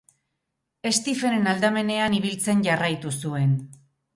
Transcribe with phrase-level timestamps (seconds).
[0.99, 3.55] Stephenen aldamenean ibiltzen jarraitu zuen.